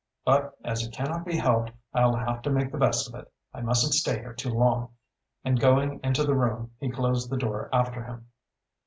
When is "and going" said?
5.45-5.99